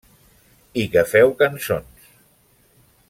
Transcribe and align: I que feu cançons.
I 0.83 0.85
que 0.95 1.03
feu 1.11 1.35
cançons. 1.43 2.09